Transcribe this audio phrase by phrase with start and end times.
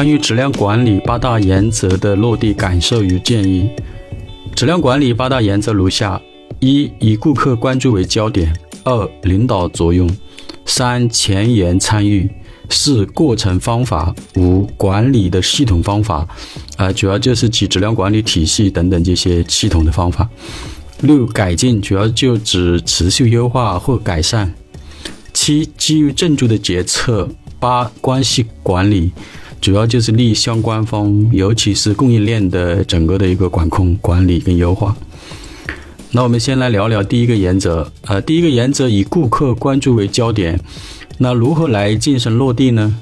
[0.00, 3.68] 关于质量管理八大原则的落地感受与建议。
[4.54, 6.18] 质量管理八大原则如下：
[6.58, 8.48] 一、以顾客关注为焦点；
[8.82, 10.08] 二、领导作用；
[10.64, 12.26] 三、前沿参与；
[12.70, 16.26] 四、过程方法；五、管理的系统方法。
[16.78, 20.26] 啊，主要就是指质量管理体系等等这些系统的方法。
[21.02, 24.54] 六、改进，主要就指持续优化或改善。
[25.34, 27.28] 七、基于证据的决策。
[27.58, 29.12] 八、关系管理。
[29.60, 34.96] 主要就是利相关方，尤其是供应链的整个的一个管控、管理跟优化。
[36.12, 40.58] 那我们先来聊聊第一个原则，呃，第一个原则以顾客关注为焦点。
[41.18, 42.96] 那如何来进行落地呢？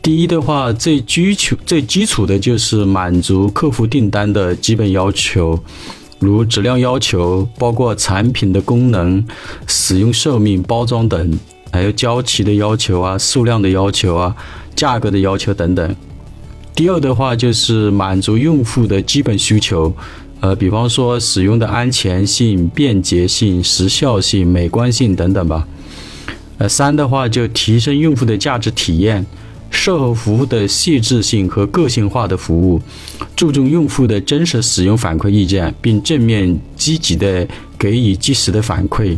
[0.00, 5.58] 第一的话，最基础、最基础的就是满足客户订单的基本要求，
[6.18, 9.24] 如质量要求，包括产品的功能、
[9.66, 11.38] 使用寿命、包装等，
[11.70, 14.34] 还有交期的要求啊、数量的要求啊。
[14.74, 15.96] 价格的要求等等。
[16.74, 19.94] 第二的话就是满足用户的基本需求，
[20.40, 25.66] 呃，比方说使用的安全性、便捷性、时效性、美观性等等吧。
[26.58, 29.24] 呃，三的话就提升用户的价值体验，
[29.70, 32.80] 售后服务的细致性和个性化的服务，
[33.36, 37.46] 注重用户的真实使用反馈意见，并正面积极的
[37.78, 39.16] 给予及时的反馈。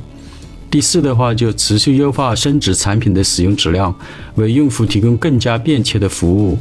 [0.70, 3.95] 第四的话，就持续优化升值产品的使用质量，
[4.34, 6.59] 为用户提供更加便捷的服务，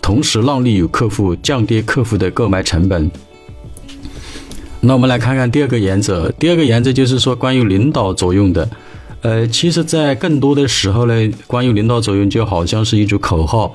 [0.00, 3.10] 同时让利于客户，降低客户的购买成本。
[4.80, 8.68] 那我们来看看第二个原则，第二个原则就是说关于领导作用的。
[9.20, 11.12] 呃，其实，在更多的时候呢，
[11.48, 13.72] 关于领导作用就好像是一句口号，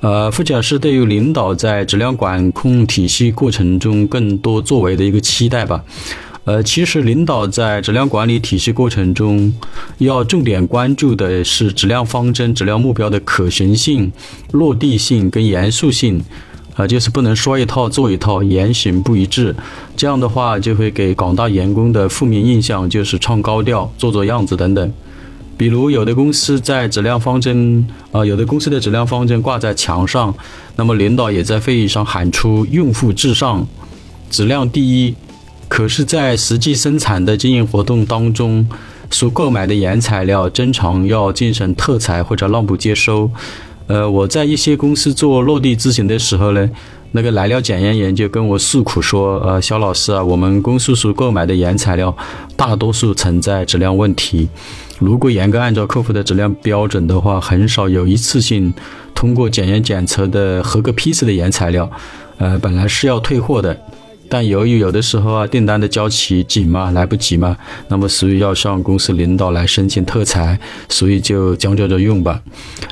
[0.00, 5.84] 呃，或者是对于领导在质量管控体系过程中更多作为的一个期待吧。
[6.46, 9.52] 呃，其实领导在质量管理体系过程中，
[9.98, 14.12] 要重点关注的是质量方针、质量目标的可行性、
[14.52, 16.22] 落地性跟严肃性，
[16.76, 19.56] 啊，就是不能说一套做一套，言行不一致。
[19.96, 24.92] 这样的话，就会给广大员工的负面印象就是唱高调、做做样子等等。
[25.56, 30.32] 比如，有的公司在质量方针，啊，有的公司的质量方针挂在墙上，
[30.76, 33.66] 那么领导也在会议上喊出“用户至上，
[34.30, 35.12] 质量第一”。
[35.68, 38.66] 可是，在实际生产的经营活动当中，
[39.10, 43.30] 所购买的原材料经常要进行特采或者让步接收。
[43.88, 46.70] 呃，我在一些公司做落地咨询的时候呢，
[47.12, 52.16] 那个来料检验员就跟我诉苦说：“呃，肖老师啊，我们公司所购买的原材料
[52.56, 54.48] 大多数存在质量问题，
[54.98, 58.72] 如果严格按照客户的质量标准的话，很少有一次性
[59.14, 61.88] 通过检验检测的合格批次的原材料，
[62.38, 63.76] 呃，本来是要退货的。”
[64.28, 67.56] 但由于有的时候啊，订单的交期紧嘛，来不及嘛，
[67.88, 72.42] 那么所以要向公司领导来申请特采，所以就将就着用吧。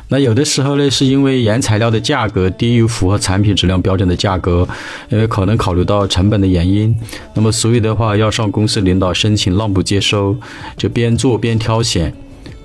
[0.08, 4.66] 那有的时候呢，是因为原材料的价格低于符合产品质量标准的价格，
[5.08, 6.94] 因为可能考虑到成本的原因，
[7.34, 10.36] 那么所以的话要向公司领导申请让步接收，
[10.76, 12.14] 就边做边挑选。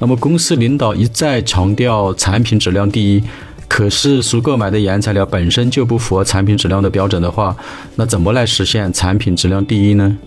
[0.01, 3.24] 那么公司领导一再强调产品质量第一。
[3.69, 7.56] 可是，所购买的原材料本身就不符合产品质量的标准的话，
[7.96, 10.18] 那怎么来实现产品质量第一呢？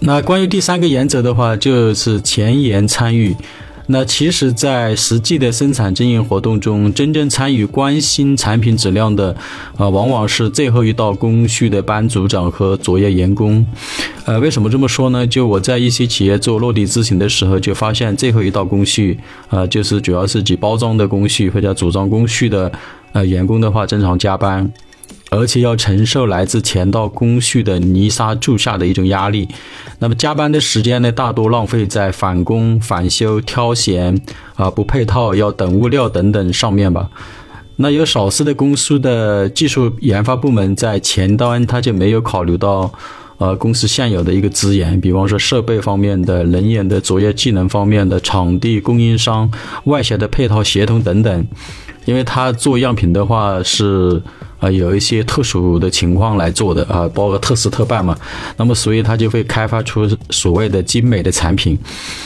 [0.00, 3.34] 那关于第三个原则的话，就是前沿参与。
[3.90, 9.34] 那其实，在实际的生产经营活动中，真正参与关心产品质量的，
[9.78, 13.66] 啊，往往是最后一道工序的班组长和作业员工。
[14.26, 15.26] 呃，为什么这么说呢？
[15.26, 22.70] 就我在一些企业做落地咨询的时候，就发现最后一道工序，啊，就是主要是指包装的工序或者组装工序的，
[23.12, 24.70] 呃，员工的话经常加班。
[25.30, 29.46] 而且要承受来自前道工序的泥沙注下的一种压力，
[29.98, 34.18] 那么加班的时间呢，大多浪费在返工、返修、挑选
[34.56, 37.10] 啊、不配套、要等物料等等上面吧。
[37.76, 42.90] 那有少数的公司的技术研发部门在前端，他就没有考虑到，
[43.36, 49.50] 呃，公司现有的一个资源，比方说设备方面的、人员的作业技能方面的、场地、供应商、
[49.84, 51.46] 外协的配套协同等等，
[52.06, 54.22] 因为他做样品的话是。
[54.58, 58.16] 啊，有一些特殊的情况来做的啊，包括特事特办嘛。
[58.56, 61.78] 那么，所以他就会开发出所谓的精美的产品，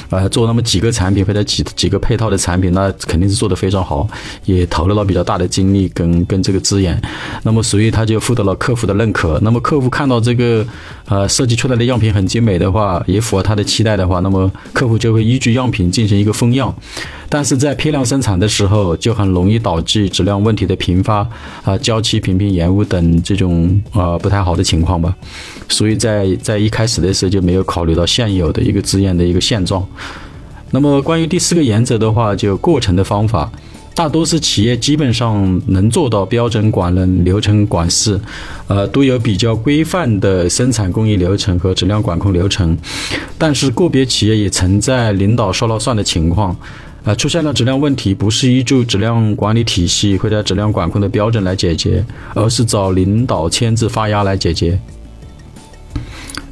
[0.08, 4.08] 啊，做那么几个产品或者几几个配套的产品，那肯定是做得非常好，
[4.44, 7.00] 也投入了比较大的精力跟跟这个资源。
[7.42, 9.38] 那么，所以他就获得了客户的认可。
[9.42, 10.66] 那么，客户看到这个
[11.06, 16.74] 呃设计出来的样品很精美的话，也符合他的期待的话，那么客户就会依据样品进行一个封样。
[17.28, 21.26] 但是在批量生产的时候，就很容易导致质量问题的频发
[21.64, 25.14] 啊，交期频频延误等这种啊不太好的情况吧。
[25.68, 29.86] 所以在在一开始的时候就没有考虑到现有的一个资源的一个现状。
[30.70, 33.52] 那么关于第四个原则的话，就过程的方法。
[33.94, 38.18] 大多数企业基本上能做到标准管人、流程管事，
[38.66, 42.74] 呃，都有比较规范的生产工艺流程和质量管控流程。
[43.36, 46.56] 但是个别企业也存在领导说了算的情况，
[47.04, 52.04] 啊，出现了质量问题，不是依据质量管理体系或者质量管控的标准来解决，
[52.34, 54.78] 而是找领导签字发压来解决。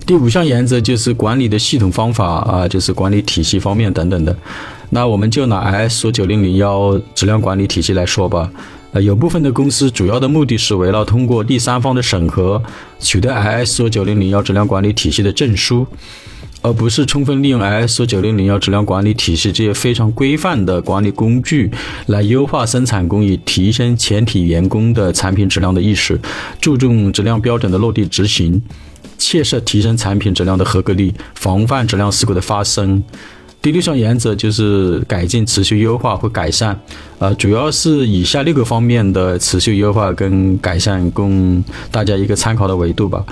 [0.04, 4.36] 第五项原则就是管理的系统方法啊，就是管理体系方面等等的。
[4.88, 8.50] 那我们就拿 ISO 九零零幺质量管理体系来说吧。
[8.92, 12.60] 呃，有部分的公司主要的目的是为了通过第三方的审核，
[12.98, 15.86] 取得 ISO 九零零幺质量管理体系的证书，
[16.62, 21.70] 而不是充分利用 ISO 九零零幺质量管理体系这些非常规范的管理工具
[22.06, 26.20] 来优化生产工艺，提升全体员工的产品质量的意识，
[26.60, 28.60] 注重质量标准的落地执行。
[29.16, 33.02] 切实提升产品质量的合格率，防范质量事故的发生。
[33.60, 36.78] 第六项原则就是改进、持续优化或改善。
[37.18, 43.22] 呃，主要是以下六个方面的持续优化跟改善，供大家一个参考的维度吧。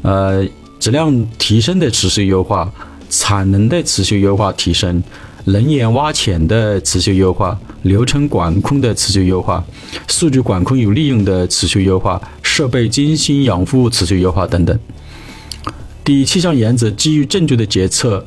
[0.00, 0.42] 呃，
[0.78, 2.70] 质量提升的持续优化，
[3.08, 5.02] 产能的持续优化提升，
[5.44, 9.64] 人员挖潜的持续优化，流程管控的持续优化，
[10.08, 14.78] 数据管控有利用的持续优化，设备精心养护持续优化等等。
[16.04, 18.22] 第七项原则，基于证据的决策，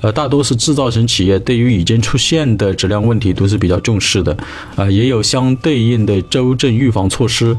[0.00, 4.36] 呃，大多数制造型企业对于已经出现的质量问题都是比较重视的，
[4.74, 7.56] 啊，也有相对应的周正预防措施，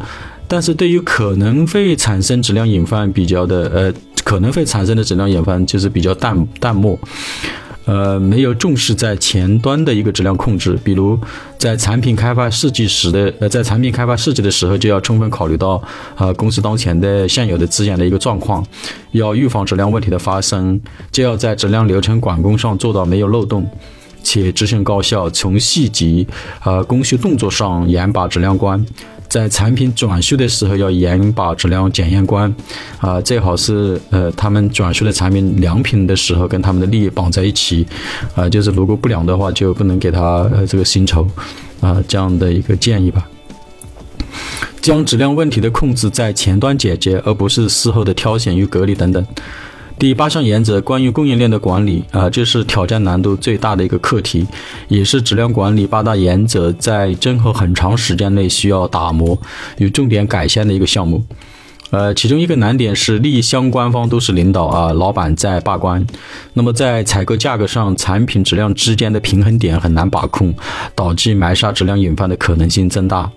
[0.48, 3.94] 但是对于可能会产生质量隐患比较的，呃，
[4.24, 6.98] 可能会产生的质量隐患就是比较淡淡漠。
[7.86, 11.20] 呃，没有重视在前端的一个质量控制，比如
[11.58, 15.82] 在产品开发设计时的，呃，在产品开发设计的时候就要充分考虑到，
[16.16, 18.64] 啊，公司当前的现有的资源的一个状况，
[19.14, 20.80] 要预防质量问题的发生，
[21.12, 23.68] 就要在质量流程管控上做到没有漏洞。
[24.24, 26.24] 且执行高效，从细节
[26.60, 28.86] 和工序动作上严把质量关，
[29.32, 32.54] 在产品转输的时候要严把质量检验关，
[33.00, 37.88] 啊，最好是呃他们转输的产品良品的时候跟他们的利益绑在一起，
[38.36, 41.26] 啊，就是如果不良的话就不能给他呃这个薪酬，
[41.80, 43.26] 啊这样的一个建议吧，
[44.82, 49.26] 将质量问题的控制在前端解决，而不是事后的挑选与隔离等等。
[50.02, 54.48] 第八项原则，关于供应链的管理啊，这是挑战难度最大的一个课题，
[54.88, 59.40] 也是质量管理八大原则在今后很长时间内需要打磨
[59.78, 61.24] 与重点改善的一个项目。
[61.92, 66.06] 呃，其中一个难点是利益相关方都是领导啊，老板在罢官，
[66.54, 70.54] 那么在采购价格上，产品质量之间的平衡点很难把控，
[70.96, 73.30] 导致埋杀质量隐患的可能性增大。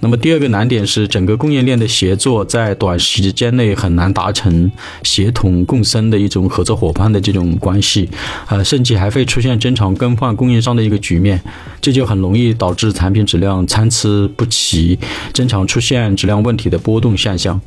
[0.00, 4.70] 那么第二个难点是整个供应链的协作在短时间内很难达成
[5.02, 8.08] 协同共生的一种合作伙伴的这种关系，
[8.46, 11.42] 啊，甚至还会出现经常更换供应商的一个局面，
[11.80, 14.96] 这就很容易导致产品质量参差不齐，
[15.32, 17.60] 经常出现质量问题的波动现象。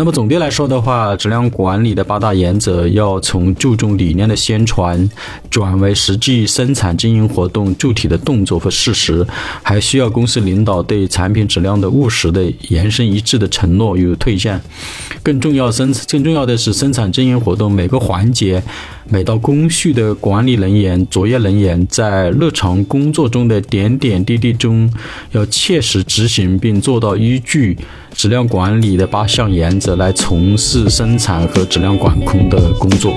[0.00, 5.06] 那么总的来说的话，质量管理的八大原则要从注重理念的宣传，
[5.50, 9.26] 转为实际生产经营活动具体的动作和事实，
[9.62, 14.58] 还需要公司领导对产品质量的务实的、延伸一致的承诺与推荐。
[15.22, 18.62] 更重要生更重要的是，生产经营活动每个环节、
[19.12, 24.88] 每道工序的管理人员、作业人员在日常工作中的点点滴滴中，
[25.32, 27.76] 要切实执行并做到依据
[28.14, 29.96] 质量管理的八项原则。
[29.96, 33.12] 来从事生产和质量管控的工作。